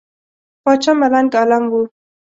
[0.63, 1.81] پاچا ملنګ عالم وو.